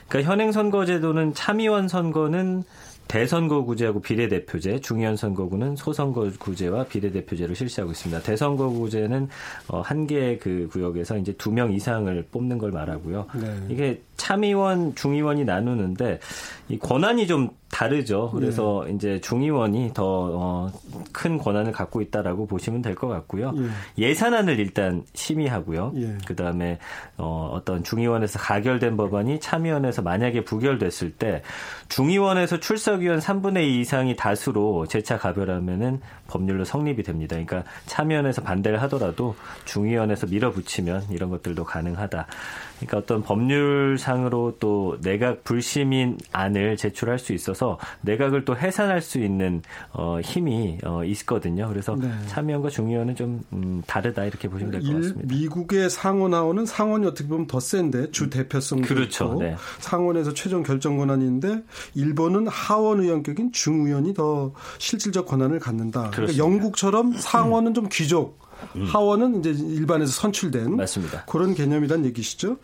[0.08, 2.64] 그러니까 현행 선거제도는 참의원 선거는
[3.10, 8.22] 대선거구제하고 비례대표제, 중의원 선거구는 소선거구제와 비례대표제를 실시하고 있습니다.
[8.22, 9.28] 대선거구제는
[9.70, 13.26] 어, 한 개의 그 구역에서 이제 두 명 이상을 뽑는 걸 말하고요.
[13.42, 13.58] 네.
[13.70, 16.20] 이게 참의원, 중의원이 나누는데
[16.70, 18.32] 이 권한이 좀 다르죠.
[18.34, 18.94] 그래서 예.
[18.94, 20.72] 이제 중의원이 더큰 어,
[21.42, 23.54] 권한을 갖고 있다라고 보시면 될 것 같고요.
[24.00, 24.14] 예.
[24.14, 25.94] 산안을 일단 심의하고요.
[25.96, 26.18] 예.
[26.26, 26.80] 그 다음에
[27.18, 31.42] 어, 어떤 중의원에서 가결된 법안이 참의원에서 만약에 부결됐을 때
[31.88, 37.36] 중의원에서 출석위원 3분의 2 이상이 다수로 재차 가결하면은 법률로 성립이 됩니다.
[37.36, 42.28] 그러니까 참의원에서 반대를 하더라도 중의원에서 밀어붙이면 이런 것들도 가능하다.
[42.80, 49.62] 그러니까 어떤 법률상으로 또 내각 불시민 안을 제출할 수 있어서 내각을 또 해산할 수 있는
[49.92, 51.68] 어, 힘이 어, 있거든요.
[51.68, 52.10] 그래서 네.
[52.28, 55.22] 참여원과 중의원은 좀 음, 다르다 이렇게 보시면 될 것 같습니다.
[55.28, 59.26] 미국의 상원하고는 상원이 어떻게 보면 더 센데 주 대표성도 그렇죠.
[59.26, 59.56] 있고 네.
[59.80, 61.64] 상원에서 최종 결정 권한인데
[61.96, 66.12] 일본은 하원 의원격인 중의원이 더 실질적 권한을 갖는다.
[66.12, 68.40] 그러니까 영국처럼 상원은 좀 귀족
[68.76, 68.86] 음.
[68.86, 71.26] 하원은 이제 일반에서 선출된 맞습니다.
[71.26, 72.58] 그런 개념이란 얘기시죠.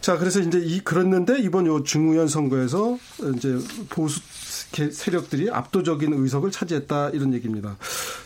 [0.00, 2.98] 자, 그래서 이제 이 그랬는데 이번 요 중의원 선거에서
[3.36, 4.20] 이제 보수
[4.74, 7.76] 세력들이 압도적인 의석을 차지했다 이런 얘기입니다.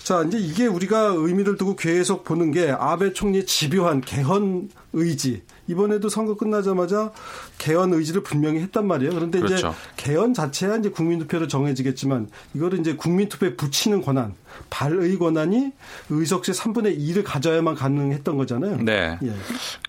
[0.08, 5.42] 자, 이제 이게 우리가 의미를 두고 계속 보는 게 아베 총리의 집요한 개헌 의지.
[5.66, 7.12] 이번에도 선거 끝나자마자
[7.58, 9.12] 개헌 의지를 분명히 했단 말이에요.
[9.12, 9.68] 그런데 그렇죠.
[9.68, 14.34] 이제 개헌 자체야 이제 국민투표로 정해지겠지만 이거를 이제 국민투표에 붙이는 권한,
[14.70, 15.72] 발의 권한이
[16.08, 18.78] 의석수의 3분의 2를 가져야만 가능했던 거잖아요.
[18.78, 19.18] 네.
[19.22, 19.32] 예.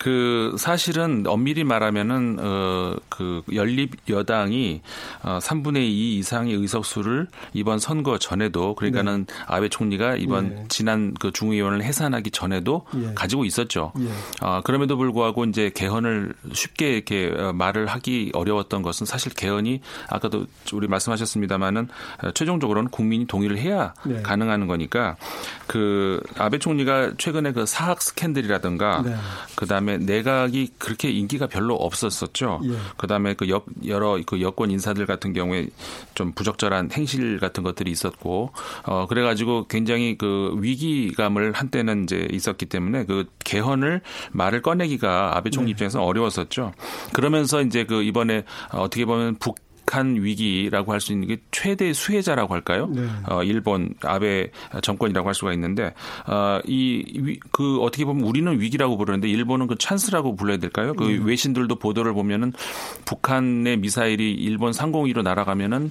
[0.00, 4.82] 그 사실은 엄밀히 말하면은 어그 연립 여당이
[5.22, 9.34] 어 3분의 2 이상의 의석수를 이번 선거 전에도 그러니까는 네.
[9.46, 10.64] 아베 총리가 이번 예.
[10.68, 13.14] 지난 그 중의원을 해산하기 전에도 예.
[13.14, 13.92] 가지고 있었죠.
[14.00, 14.08] 예.
[14.40, 20.46] 아 그럼에도 불구하고 이제 개헌을 쉽게 이렇게 어, 말을 하기 어려웠던 것은 사실 개헌이 아까도
[20.72, 21.88] 우리 말씀하셨습니다마는
[22.22, 24.22] 어, 최종적으로는 국민이 동의를 해야 네.
[24.22, 25.16] 가능한 거니까
[25.66, 29.14] 그 아베 총리가 최근에 그 사학 스캔들이라든가 네.
[29.56, 32.60] 그다음에 내각이 그렇게 인기가 별로 없었었죠.
[32.64, 32.70] 예.
[32.96, 35.68] 그다음에 그 여, 여러 그 여권 인사들 같은 경우에
[36.14, 38.52] 좀 부적절한 행실 같은 것들이 있었고
[38.84, 45.50] 어 그래 가지고 굉장히 그 위기감을 한때는 이제 있었기 때문에 그 개헌을 말을 꺼내기가 아베
[45.50, 45.70] 총리 네.
[45.72, 46.72] 입장에서 어려웠었죠.
[47.12, 49.56] 그러면서 이제 그 이번에 어떻게 보면 북
[49.90, 52.86] 북한 위기라고 할 수 있는 게 최대 수혜자라고 할까요?
[52.94, 53.08] 네.
[53.26, 54.50] 어, 일본 아베
[54.82, 55.94] 정권이라고 할 수가 있는데
[56.26, 60.92] 어, 이그 어떻게 보면 우리는 위기라고 부르는데 일본은 그 찬스라고 불러야 될까요?
[60.92, 61.18] 그 네.
[61.24, 62.52] 외신들도 보도를 보면은
[63.06, 65.90] 북한의 미사일이 일본 상공위로 날아가면은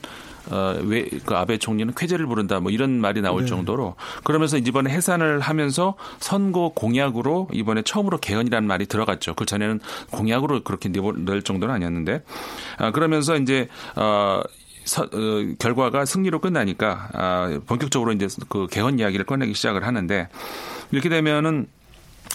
[0.52, 3.48] 어, 왜, 그 아베 총리는 쾌재를 부른다 뭐 이런 말이 나올 네.
[3.48, 9.36] 정도로 그러면서 이번에 해산을 하면서 선거 공약으로 이번에 처음으로 개헌이라는 말이 들어갔죠.
[9.36, 9.80] 그 전에는
[10.12, 12.24] 공약으로 그렇게 넣을 정도는 아니었는데
[12.78, 14.42] 아, 그러면서 이제 어,
[14.86, 15.08] 서, 어,
[15.60, 20.30] 결과가 승리로 끝나니까 아, 본격적으로 이제 그 개헌 이야기를 꺼내기 시작을 하는데
[20.92, 21.68] 이렇게 되면은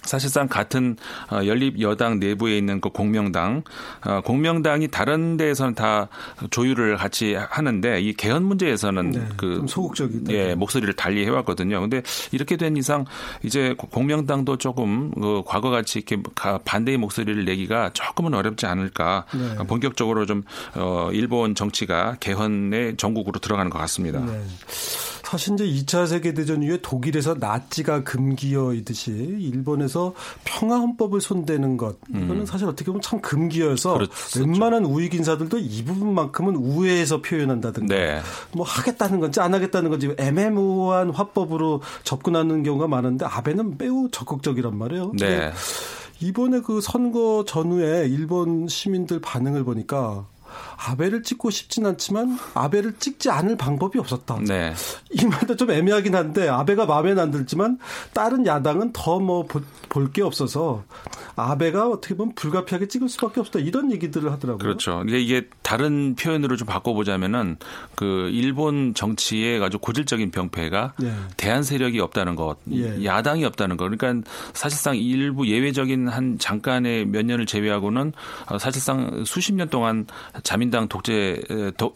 [0.04, 0.96] 사실상 같은
[1.30, 3.62] 어, 연립 여당 내부에 있는 그 공명당,
[4.04, 6.08] 어, 공명당이 다른 데에서는 다
[6.50, 11.80] 조율을 같이 하는데 이 개헌 문제에서는 네, 그 소극적이 예 목소리를 달리 해왔거든요.
[11.80, 13.04] 근데 이렇게 된 이상
[13.42, 16.22] 이제 공명당도 조금 그 과거 같이 이렇게
[16.64, 19.24] 반대의 목소리를 내기가 조금은 어렵지 않을까.
[19.34, 19.66] 네.
[19.66, 20.42] 본격적으로 좀
[20.74, 24.20] 어, 일본 정치가 개헌의 전국으로 들어가는 것 같습니다.
[24.20, 24.42] 네.
[25.34, 32.46] 사실 이제 2차 세계대전 이후에 독일에서 나치가 금기어이듯이 일본에서 평화헌법을 손대는 것 이거는 음.
[32.46, 34.12] 사실 어떻게 보면 참 금기어여서 그렇죠.
[34.38, 38.20] 웬만한 우익 인사들도 이 부분만큼은 우회해서 표현한다든가 네.
[38.52, 45.14] 뭐 하겠다는 건지 안 하겠다는 건지 애매모호한 화법으로 접근하는 경우가 많은데 아베는 매우 적극적이란 말이에요.
[45.18, 45.50] 네.
[46.20, 50.28] 이번에 그 선거 전후에 일본 시민들 반응을 보니까
[50.76, 54.38] 아베를 찍고 싶진 않지만 아베를 찍지 않을 방법이 없었다.
[54.46, 54.74] 네.
[55.10, 57.78] 이 말도 좀 애매하긴 한데 아베가 마음에 안 들지만
[58.12, 60.84] 다른 야당은 더 뭐 볼 게 없어서
[61.36, 64.58] 아베가 어떻게 보면 불가피하게 찍을 수밖에 없다 이런 얘기들을 하더라고요.
[64.58, 65.04] 그렇죠.
[65.06, 67.56] 이게, 이게 다른 표현으로 좀 바꿔보자면은
[67.94, 71.12] 그 일본 정치의 아주 고질적인 병폐가 예.
[71.36, 73.04] 대한 세력이 없다는 것, 예.
[73.04, 73.88] 야당이 없다는 것.
[73.88, 78.12] 그러니까 사실상 일부 예외적인 한 잠깐의 몇 년을 제외하고는
[78.58, 80.06] 사실상 수십 년 동안
[80.64, 81.42] 자민당 독재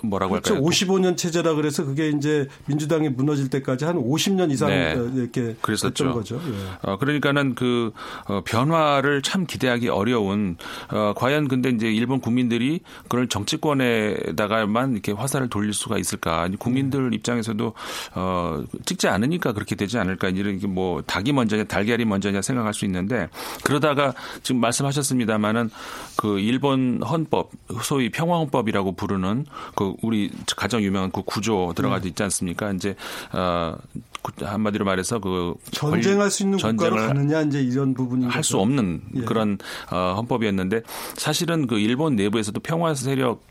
[0.02, 0.54] 뭐라고 그렇죠.
[0.54, 0.68] 할까요?
[0.68, 4.94] 55년 체제라 그래서 그게 이제 민주당이 무너질 때까지 한 50년 이상 네.
[5.14, 6.12] 이렇게 그랬었죠.
[6.12, 6.40] 거죠.
[6.46, 6.90] 예.
[6.90, 7.92] 어, 그러니까는 그
[8.26, 10.56] 어, 변화를 참 기대하기 어려운
[10.90, 16.48] 어, 과연 근데 이제 일본 국민들이 그걸 정치권에다가만 이렇게 화살을 돌릴 수가 있을까?
[16.58, 17.16] 국민들 네.
[17.16, 17.74] 입장에서도
[18.14, 20.28] 어, 찍지 않으니까 그렇게 되지 않을까?
[20.28, 23.28] 이런 뭐 닭이 먼저냐 달걀이 먼저냐 생각할 수 있는데
[23.64, 25.70] 그러다가 지금 말씀하셨습니다마는
[26.16, 27.50] 그 일본 헌법
[27.82, 29.44] 소위 평화 형법 이라고 부르는
[29.74, 32.08] 그 우리 가장 유명한 그 구조 들어가 네.
[32.08, 32.72] 있지 않습니까?
[32.72, 32.96] 이제
[33.32, 33.76] 어
[34.42, 39.20] 한마디로 말해서 그 전쟁할 수 있는 국가로 가느냐 이제 이런 부분이 할 수 없는 예.
[39.22, 39.58] 그런
[39.90, 40.82] 어 헌법이었는데
[41.14, 43.42] 사실은 그 일본 내부에서도 평화 세력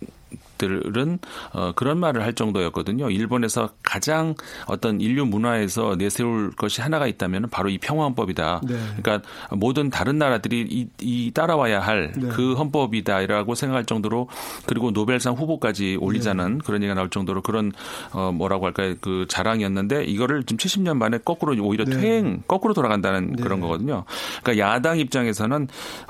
[0.57, 1.19] 들은
[1.53, 3.09] 어, 그런 말을 할 정도였거든요.
[3.09, 8.61] 일본에서 가장 어떤 인류 문화에서 내세울 것이 하나가 있다면 바로 이 평화헌법이다.
[8.67, 8.75] 네.
[9.01, 12.29] 그러니까 모든 다른 나라들이 이, 이 따라와야 할그 네.
[12.29, 14.27] 그 헌법이다라고 생각할 정도로
[14.65, 16.59] 그리고 노벨상 후보까지 올리자는 네.
[16.65, 17.71] 그런 얘기가 나올 정도로 그런
[18.11, 21.97] 어, 뭐라고 할까요 그 자랑이었는데 이거를 지금 70년 만에 거꾸로 오히려 네.
[21.97, 23.43] 퇴행 거꾸로 돌아간다는 네.
[23.43, 24.03] 그런 거거든요.
[24.43, 25.67] 그러니까 야당 입장에서는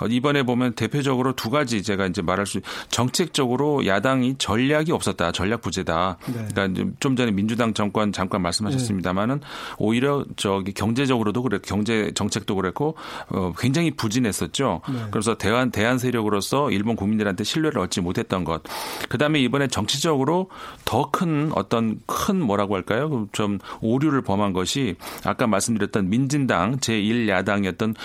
[0.10, 5.32] 이번에 보면 대표적으로 두 가지 제가 이제 말할 수 정책적으로 야당이 전략이 없었다.
[5.32, 6.17] 전략 부재다.
[6.28, 6.47] 네.
[6.54, 9.45] 그러니까 좀 전에 민주당 정권 잠깐 말씀하셨습니다마는 네.
[9.78, 12.95] 오히려 저기 경제적으로도 그래 경제 정책도 그랬고
[13.30, 14.82] 어, 굉장히 부진했었죠.
[14.88, 15.00] 네.
[15.12, 18.62] 그래서 대한 대한 세력으로서 일본 국민들한테 신뢰를 얻지 못했던 것.
[19.10, 20.50] 그다음에 이번에 정치적으로
[20.86, 23.10] 더 큰 어떤 큰 뭐라고 할까요?
[23.10, 27.95] 그좀 오류를 범한 것이 아까 말씀드렸던 민진당 제1야당이었던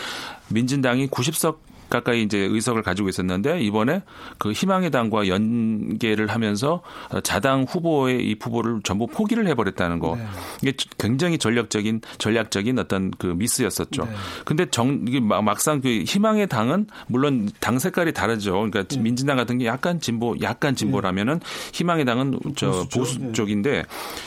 [0.49, 1.57] 민진당이 90석
[1.93, 4.03] 가까이 이제 의석을 가지고 있었는데 이번에
[4.39, 6.83] 그 희망의 당과 연계를 하면서
[7.23, 10.27] 자당 후보의 이 후보를 전부 포기를 해버렸다는 거 네.
[10.63, 14.07] 이게 굉장히 전략적인 전략적인 어떤 그 미스였었죠.
[14.07, 14.11] 네.
[14.47, 18.53] 근데 정 이게 막상 그 희망의 당은 물론 당 색깔이 다르죠.
[18.53, 18.99] 그러니까 네.
[18.99, 21.47] 민진당 같은 게 약간 진보 약간 진보라면은 네.
[21.75, 23.33] 희망의 당은 저 보수, 보수 네.
[23.33, 23.85] 쪽인데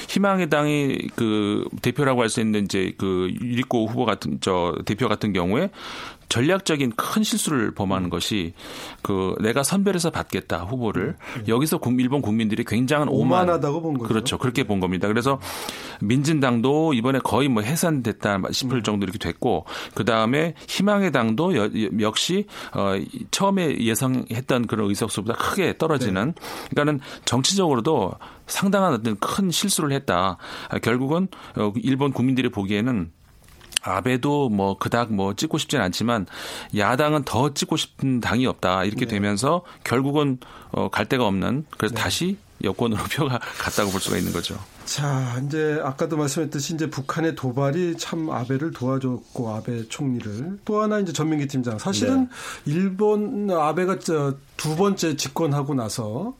[0.10, 5.32] 희망의 당이 그 대표라고 할 수 있는 이제 그 유리코 후보 같은 저 대표 같은
[5.32, 5.69] 경우에
[6.29, 8.53] 전략적인 큰 실수를 범하는 것이
[9.01, 11.43] 그 내가 선별해서 받겠다 후보를 음, 음.
[11.47, 14.07] 여기서 일본 국민들이 굉장한 오만 오만하다고 본 거죠.
[14.07, 14.38] 그렇죠.
[14.38, 15.07] 그렇게 본 겁니다.
[15.07, 15.39] 그래서
[16.01, 18.83] 민진당도 이번에 거의 뭐 해산됐다 싶을 음.
[18.83, 21.53] 정도 이렇게 됐고 그 다음에 희망의 당도
[22.01, 22.93] 역시 어
[23.31, 26.69] 처음에 예상했던 그런 의석수보다 크게 떨어지는 네.
[26.71, 28.13] 그러니까는 정치적으로도
[28.47, 30.38] 상당한 어떤 큰 실수를 했다.
[30.81, 33.11] 결국은 어, 일본 국민들이 보기에는
[33.86, 36.26] 아베도 뭐 그닥 뭐 찍고 싶진 않지만
[36.76, 39.15] 야당은 더 찍고 싶은 당이 없다 이렇게 네.
[39.15, 40.39] 되면서 결국은
[40.71, 42.02] 어, 갈 데가 없는 그래서 네.
[42.02, 44.58] 다시 여권으로 표가 갔다고 볼 수가 있는 거죠.
[44.86, 51.12] 자, 이제 아까도 말씀했듯이 이제 북한의 도발이 참 아베를 도와줬고 아베 총리를 또 하나 이제
[51.12, 52.30] 전민기 팀장 사실은
[52.65, 52.74] 네.
[52.74, 53.98] 일본 아베가
[54.58, 56.36] 두 번째 집권하고 나서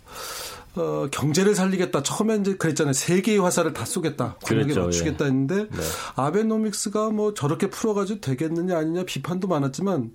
[0.76, 2.04] 어, 경제를 살리겠다.
[2.04, 2.94] 처음에 이제 그랬잖아요.
[2.94, 4.36] 세 개의 화살을 다 쏘겠다.
[4.44, 4.88] 권력에 그렇죠.
[4.88, 5.30] 맞추겠다 예.
[5.30, 5.82] 했는데 네.
[6.16, 10.12] 아베노믹스가 뭐 저렇게 풀어가지고 되겠느냐 아니냐 비판도 많았지만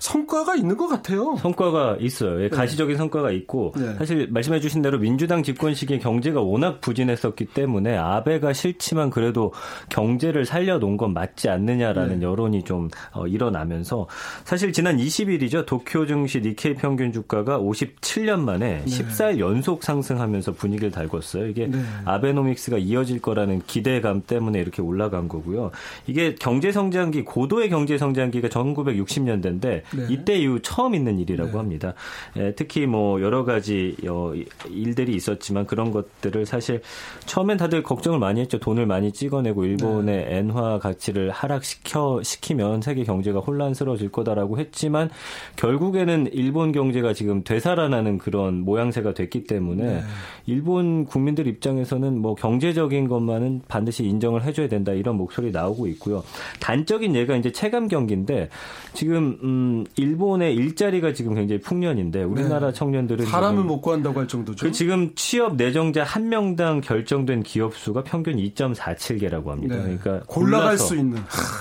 [0.00, 1.36] 성과가 있는 것 같아요.
[1.40, 2.42] 성과가 있어요.
[2.42, 2.48] 예, 네.
[2.48, 2.98] 가시적인 네.
[2.98, 3.94] 성과가 있고 네.
[3.98, 9.52] 사실 말씀해 주신 대로 민주당 집권 시기에 경제가 워낙 부진했었기 때문에 아베가 싫지만 그래도
[9.90, 12.26] 경제를 살려놓은 건 맞지 않느냐라는 네.
[12.26, 14.08] 여론이 좀 어, 일어나면서
[14.44, 15.66] 사실 지난 20일이죠.
[15.66, 21.50] 도쿄 증시 니케이 평균 주가가 57년 만에 14일 연속 상 상승하면서 분위기를 달궜어요.
[21.50, 21.78] 이게 네.
[22.04, 25.70] 아베노믹스가 이어질 거라는 기대감 때문에 이렇게 올라간 거고요.
[26.06, 29.82] 이게 경제 성장기 고도의 경제 성장기가 1960년대인데 네.
[30.08, 31.56] 이때 이후 처음 있는 일이라고 네.
[31.56, 31.94] 합니다.
[32.36, 34.32] 예, 특히 뭐 여러 가지 어,
[34.68, 36.82] 일들이 있었지만 그런 것들을 사실
[37.26, 38.58] 처음엔 다들 걱정을 많이 했죠.
[38.58, 40.38] 돈을 많이 찍어내고 일본의 네.
[40.38, 45.10] 엔화 가치를 하락시켜 시키면 세계 경제가 혼란스러워질 거다라고 했지만
[45.56, 50.02] 결국에는 일본 경제가 지금 되살아나는 그런 모양새가 됐기 때문에 네.
[50.46, 56.24] 일본 국민들 입장에서는 뭐 경제적인 것만은 반드시 인정을 해줘야 된다 이런 목소리 나오고 있고요.
[56.60, 58.48] 단적인 예가 이제 체감 경기인데
[58.92, 62.72] 지금 음 일본의 일자리가 지금 굉장히 풍년인데 우리나라 네.
[62.72, 64.66] 청년들은 사람을 못 구한다고 할 정도죠.
[64.66, 69.76] 그 지금 취업 내정자 한 명당 결정된 기업 수가 평균 2.47개라고 합니다.
[69.76, 69.82] 네.
[69.82, 71.18] 그러니까 골라갈 수 있는.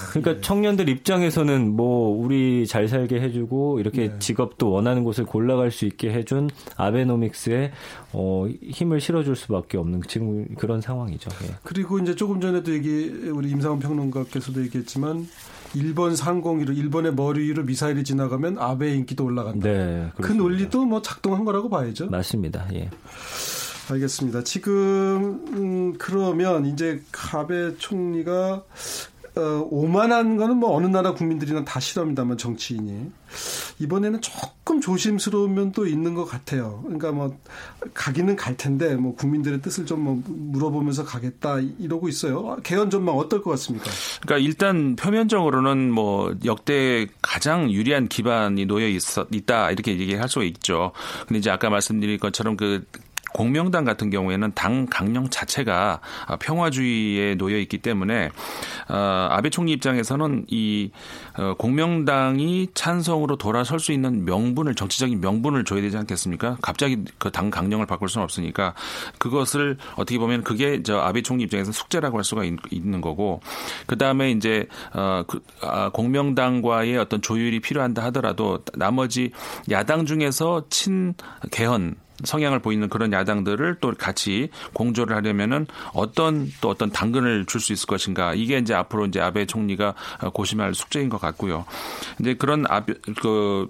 [0.09, 0.41] 그러니까 네.
[0.41, 4.19] 청년들 입장에서는 뭐 우리 잘 살게 해주고 이렇게 네.
[4.19, 7.71] 직업도 원하는 곳을 골라갈 수 있게 해준 아베노믹스의
[8.13, 11.29] 어, 힘을 실어줄 수밖에 없는 지금 그런 상황이죠.
[11.43, 11.55] 예.
[11.63, 15.27] 그리고 이제 조금 전에도 얘기 우리 임상원 평론가께서도 얘기했지만
[15.75, 19.69] 일본 상공위로 일본의 머리 위로 미사일이 지나가면 아베의 인기도 올라간다.
[19.69, 22.09] 네, 그 논리도 뭐 작동한 거라고 봐야죠.
[22.09, 22.67] 맞습니다.
[22.73, 22.89] 예.
[23.91, 24.43] 알겠습니다.
[24.43, 27.01] 지금 음, 그러면 이제
[27.33, 28.63] 아베 총리가
[29.35, 33.11] 어, 오만한 거는 뭐 어느 나라 국민들이나 다 싫어합니다만 정치인이
[33.79, 36.81] 이번에는 조금 조심스러운 면도 있는 것 같아요.
[36.83, 37.37] 그러니까 뭐
[37.93, 42.57] 가기는 갈 텐데 뭐 국민들의 뜻을 좀 뭐 물어보면서 가겠다 이러고 있어요.
[42.63, 43.89] 개헌 전망 어떨 것 같습니까?
[44.21, 50.91] 그러니까 일단 표면적으로는 뭐 역대 가장 유리한 기반이 놓여 있어 있다 이렇게 얘기할 수 있죠.
[51.27, 52.85] 근데 이제 아까 말씀드린 것처럼 그
[53.33, 56.01] 공명당 같은 경우에는 당 강령 자체가
[56.39, 58.29] 평화주의에 놓여 있기 때문에
[58.89, 60.91] 어, 아베 총리 입장에서는 이
[61.37, 66.57] 어, 공명당이 찬성으로 돌아설 수 있는 명분을 정치적인 명분을 줘야 되지 않겠습니까?
[66.61, 68.73] 갑자기 그 당 강령을 바꿀 수는 없으니까
[69.17, 72.53] 그것을 어떻게 보면 그게 저 아베 총리 입장에서 숙제라고 할 수가 있,
[72.83, 73.39] 는 거고
[73.85, 79.31] 그 다음에 이제 어, 그, 아, 공명당과의 어떤 조율이 필요한다 하더라도 나머지
[79.71, 81.13] 야당 중에서 친
[81.51, 87.73] 개헌 성향을 보이는 그런 야당들을 또 같이 공조를 하려면은 어떤 또 어떤 당근을 줄 수
[87.73, 89.93] 있을 것인가 이게 이제 앞으로 이제 아베 총리가
[90.33, 91.65] 고심할 숙제인 것 같고요.
[92.19, 93.67] 이제 그런 아베 그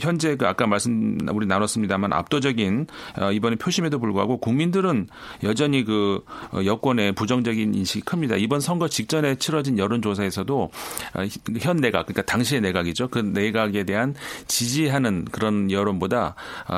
[0.00, 2.86] 현재 그 아까 말씀 우리 나눴습니다만 압도적인
[3.18, 5.08] 어, 이번에 표심에도 불구하고 국민들은
[5.42, 8.36] 여전히 그 어, 여권의 부정적인 인식이 큽니다.
[8.36, 10.70] 이번 선거 직전에 치러진 여론조사에서도
[11.14, 11.24] 어,
[11.60, 13.08] 현 내각 그러니까 당시의 내각이죠.
[13.08, 14.14] 그 내각에 대한
[14.46, 16.34] 지지하는 그런 여론보다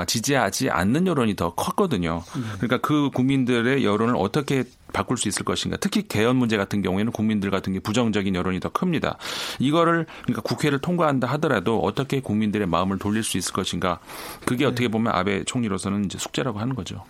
[0.07, 2.23] 지지하지 않는 여론이 더 컸거든요.
[2.57, 5.77] 그러니까 그 국민들의 여론을 어떻게 바꿀 수 있을 것인가.
[5.81, 9.19] 특히 개헌 문제 같은 경우에는 국민들 같은 게 부정적인 여론이 더 큽니다.
[9.59, 14.01] 이거를 그러니까 국회를 통과한다 하더라도 어떻게 국민들의 마음을 돌릴 수 있을 것인가.
[14.45, 14.71] 그게 네.
[14.71, 17.05] 어떻게 보면 아베 총리로서는 이제 숙제라고 하는 거죠.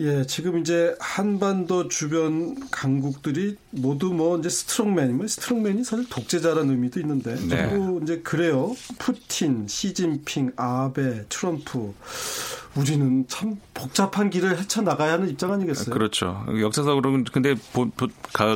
[0.00, 7.00] 예, 지금 이제 한반도 주변 강국들이 모두 뭐 이제 strongman, 뭐 strongman이 사실 독재자라는 의미도
[7.00, 7.68] 있는데 네.
[7.70, 8.76] 또 이제 그래요.
[8.98, 11.94] 푸틴, 시진핑, 아베, 트럼프
[12.78, 15.92] 우리는 참 복잡한 길을 헤쳐나가야 하는 입장 아니겠어요?
[15.92, 16.44] 그렇죠.
[16.60, 17.56] 역사적으로 근데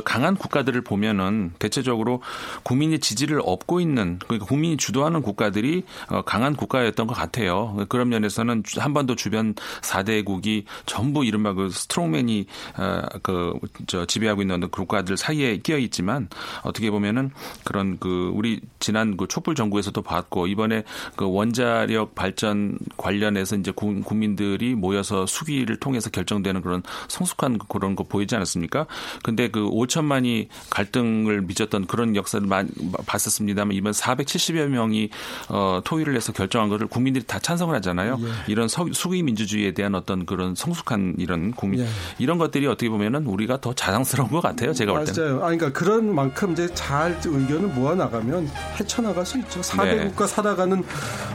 [0.05, 2.21] 강한 국가들을 보면은 대체적으로
[2.63, 7.75] 국민의 지지를 얻고 있는 그러니까 국민이 주도하는 국가들이 어, 강한 국가였던 것 같아요.
[7.89, 12.45] 그런 면에서는 한반도 주변 4대국이 전부 이른바 그 스트롱맨이
[12.77, 16.29] 어, 그저 지배하고 있는 국가들 사이에 끼어 있지만
[16.61, 17.31] 어떻게 보면은
[17.65, 20.83] 그런 그 우리 지난 그 촛불 정부에서도 봤고 이번에
[21.17, 28.03] 그 원자력 발전 관련해서 이제 국 민들이 모여서 수기를 통해서 결정되는 그런 성숙한 그런 거
[28.03, 28.85] 보이지 않았습니까?
[29.23, 32.69] 근데 그 5천만이 갈등을 빚었던 그런 역사를 많이
[33.05, 35.09] 봤었습니다만 이번 470여 명이
[35.49, 38.19] 어, 토의를 해서 결정한 것을 국민들이 다 찬성을 하잖아요.
[38.21, 38.27] 예.
[38.47, 41.87] 이런 수기 민주주의에 대한 어떤 그런 성숙한 이런 국민 예.
[42.19, 44.73] 이런 것들이 어떻게 보면은 우리가 더 자랑스러운 것 같아요.
[44.73, 45.23] 제가 볼 때는.
[45.23, 45.35] 맞아요.
[45.37, 48.49] 아 그러니까 그런 만큼 이제 잘 의견을 모아 나가면
[48.79, 49.61] 헤쳐나갈 수 있죠.
[49.61, 50.27] 4대국가 네.
[50.27, 50.83] 살아가는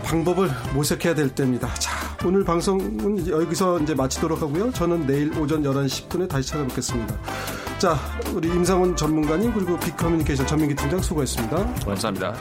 [0.04, 1.72] 방법을 모색해야 될 때입니다.
[1.74, 1.92] 자,
[2.24, 4.72] 오늘 방 방송은 여기서 이제 마치도록 하고요.
[4.72, 7.16] 저는 내일 오전 11시 10분에 다시 찾아뵙겠습니다.
[7.78, 7.96] 자,
[8.34, 11.74] 우리 임상훈 전문가님 그리고 빅커뮤니케이션 전민기 팀장 수고했습니다.
[11.84, 12.34] 감사합니다.